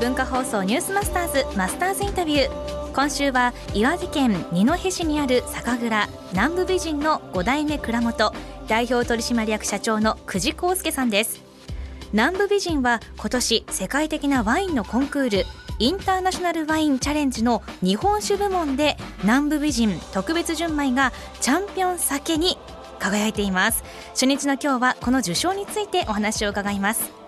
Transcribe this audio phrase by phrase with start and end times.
[0.00, 2.92] 文化放送ニュースマスターズマスターズインタビュー。
[2.94, 8.32] 今週は岩手県二戸市にある酒蔵南部美人の5代目蔵元
[8.66, 11.42] 代表取締役社長の久慈康介さんです。
[12.12, 15.44] 南部美人は今年世界的なワインのコンクール
[15.78, 21.12] インターナショナルワインチャレンジの日本酒部門で南部美人特別純米が
[21.42, 22.56] チャンピオン酒に
[22.98, 23.84] 輝いています。
[24.12, 27.19] 初日の今日はこの受賞についてお話を伺います。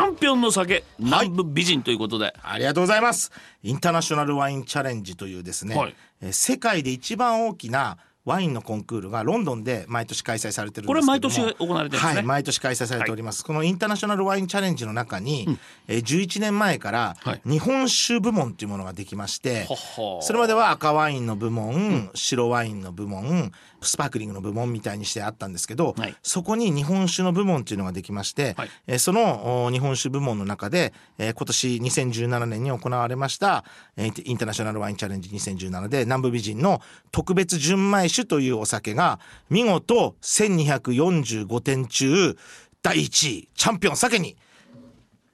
[0.00, 3.30] ャンピオンの酒南部美人ということで、ありがとうございます。
[3.62, 5.94] インターナショナルワインチャレンジというですね、はい。
[6.22, 11.00] えー世界で一番大きなワインのコンクールがロンドンで毎年開催されてるんですけども。
[11.00, 12.14] これ毎年行われてるんですね。
[12.16, 13.44] はい、毎年開催されております。
[13.44, 17.42] このインターナショナルワインチャレンジの中に、えー11年前からはい。
[17.44, 19.74] 日本酒部門というものができまして、は
[20.16, 20.22] は。
[20.22, 26.14] それまでは赤ワインの部門、白ワインの部門スパークリングの部門みたいにしてあったんですけど、はい。
[26.22, 28.68] そこに日本酒の部門っていうのができまして、はい。
[28.86, 33.64] えーそのお日本酒部門の中で、えー今年2017年に行われました、
[33.96, 42.36] えーインターナショナルワインチャレンジ2017で南部美人の特別純米酒というお酒が見事1245点中
[42.82, 44.36] 第1位チャンピオン酒に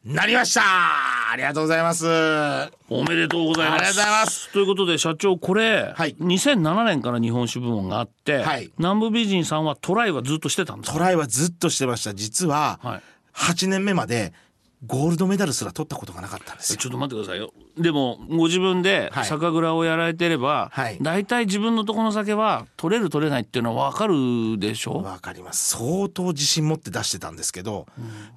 [0.05, 2.07] なりましたありがとうございます。
[2.89, 3.81] おめでとうございます。
[3.81, 4.53] ありがとうございます。
[4.53, 6.15] ということで社長これ、はい。
[6.21, 8.71] 2007年から日本酒部門があって、はい。
[8.79, 10.97] 南部美人さんはトライはずっとしてたんですか？
[10.97, 12.15] トライはずっとしてました。
[12.15, 13.03] 実ははい。
[13.35, 14.33] 8年目まで
[14.87, 16.77] ゴールドメダルすら取ったことがなかったんですよ。
[16.79, 17.53] ちょっと待ってくださいよ。
[17.77, 19.25] でもご自分ではい。
[19.27, 20.99] 酒蔵をやられてれば、はい。
[21.01, 25.03] 大体自分のところの酒は取れる取れないっていうのは分かるでしょ？
[25.03, 25.77] わかります。
[25.77, 27.87] 相当自信持って出してたんですけど、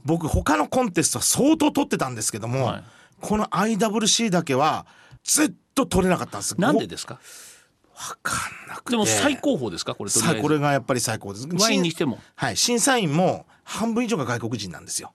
[0.06, 2.84] 僕他のコンテストは相当取ってたんですけども、はい。
[3.22, 4.86] この IWC だけは
[5.24, 6.60] ずっと取れなかったんです。
[6.60, 7.16] なんでですか？
[7.16, 8.34] わか
[8.66, 8.92] んなくて。
[8.92, 9.94] でも最高峰ですか？
[9.94, 11.48] これこれがやっぱり最高です。
[11.52, 12.18] ワインにしても。
[12.36, 12.58] はい。
[12.58, 15.14] 審査員も半分以上が外国人なんですよ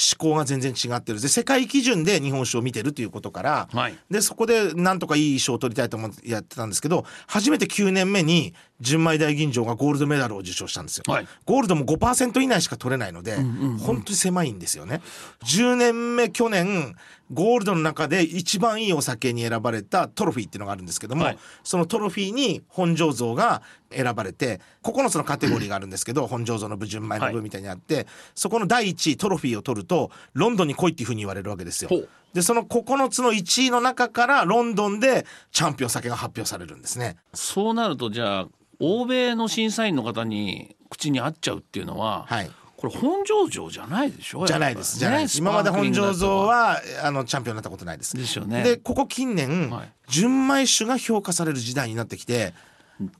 [0.00, 1.20] 思考が全然違ってる。
[1.20, 3.98] で世界基準で日本酒を見てるということから、はい。
[4.10, 11.26] でそこでなんとかいい賞を取りたいと思ってやってたんですけど初めて9年目に純米大吟醸がゴールドメダルを受賞したんですよ、はい。
[11.44, 15.02] ゴールドも5%以内しか取れないので、本当に狭いんですよね。
[15.44, 16.94] 10年目去年
[17.32, 21.38] ゴールドの中で一番いいお酒に選ばれたトロフィーっていうのがあるんですけども、はい。
[21.62, 31.90] そのトロフィーに本醸造が選ばれて9つのカテゴリーがあるんですけど本醸造の部純米の部みたいにあって、そこの第1位トロフィーを取るとロンドンに来いっていうふうに言われるわけですよ。
[32.32, 37.16] でその9つの1位の中からロンドンでチャンピオン酒が発表されるんですね。
[37.34, 44.46] そうなるとじゃあ欧米の審査員の方に口に合っちゃうっていうのは、はいこれ本醸造じゃないでしょ？
[44.46, 44.98] じゃないです。
[44.98, 45.34] じゃないです。
[45.34, 48.16] ね今まで本醸造はあのチャンピオンになったことないです。
[48.16, 52.54] ですよねでここ近年、はい純米酒が評価される時代になってきて、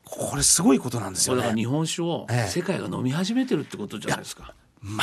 [0.02, 1.52] これすごいことなんですよね。
[1.54, 4.54] 日本酒をええ世界が飲み始めてるってことじゃないですか。
[4.82, 4.96] 全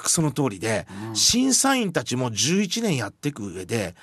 [0.00, 3.94] くその通りで、審査員たちも11年やっていく上で。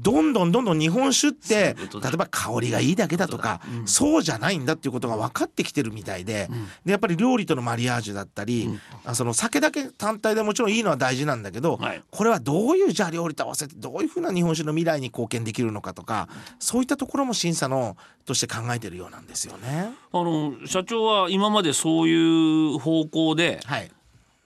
[0.00, 6.48] どんどんどんどん日本酒って例えば香りがいいだけだとかそうじゃないんだっていうことが分かってきてるみたいで
[6.86, 8.68] でやっぱり料理とのマリアージュだったり
[9.04, 12.02] あその酒だけ単体でもちろんいいのは大事なんだけどはい。
[12.10, 16.28] これはどういうじゃあ料理と合わせてどういうふうな日本酒の未来に貢献できるのかとか
[16.58, 19.90] そういったところも審査のとして考えてるようなんですよね。
[20.12, 23.90] あの社長は今までそういう方向ではい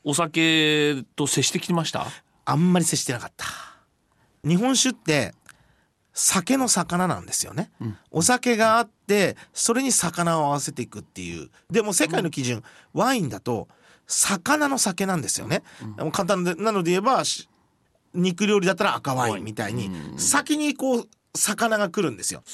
[0.05, 2.07] お酒と接してきました？
[2.45, 3.47] あんまり接してなかった。
[4.47, 5.35] 日本酒って
[6.13, 7.71] 酒の魚なんですよね、
[8.11, 11.51] お酒があってそれに魚を合わせていくっていう。
[11.71, 12.63] でも世界の基準、
[12.93, 13.67] ワインだと
[14.07, 15.63] 魚の酒なんですよね、
[15.99, 17.49] もう簡単でなので言えばし
[18.13, 22.45] 肉料理だったら赤ワインみたいに先にこう魚が来るんですよ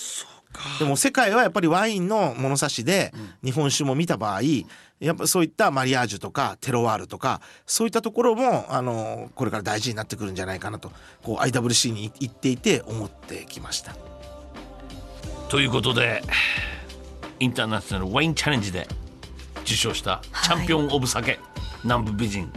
[0.79, 3.13] でも世界はやっぱりワインの物差しで
[3.43, 4.41] 日本酒も見た場合
[4.99, 10.93] やっぱそういったマリアージュとかテロワールとかそういったところもあのこれから大事になってくるんじゃないかなと
[11.23, 13.97] こう IWC に行っていて思ってきました。
[15.49, 16.23] ということで
[17.41, 18.87] インターナショナルワインチャレンジで
[19.63, 21.39] 受賞したチャンピオン・オブ酒、
[21.83, 22.53] 南部美人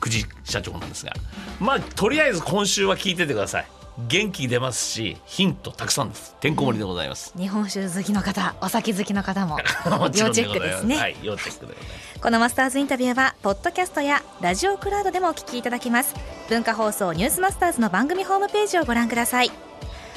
[0.00, 1.12] 久慈社長なんですが
[1.60, 3.66] まあとりあえず今週は聞いててください
[4.08, 6.34] 元気出ますしヒントたくさんです。
[6.40, 9.58] てんこ盛りでございます、日本酒好きの方お酒好きの方も
[10.14, 12.20] 要チェックですね、はい要チェックでございます。
[12.20, 16.14] このマスターズインタビューはポッドキャストやラジオクラウドでもお聞きいただけます。
[16.48, 19.50] 文化放送ニュースマスターズの番組ホームページをご覧ください。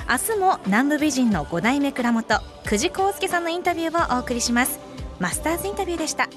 [0.07, 4.79] 明日も南部美人の5代目蔵元久慈康介さんのインタビューをお送りします。
[5.19, 6.27] マスターズインタビューでした